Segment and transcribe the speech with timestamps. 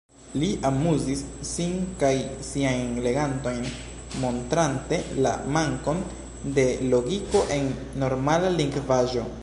[0.41, 1.19] Li amuzis
[1.49, 2.13] sin kaj
[2.47, 3.61] siajn legantojn,
[4.25, 6.03] montrante la mankon
[6.57, 7.73] de logiko en
[8.05, 9.33] normala lingvaĵo.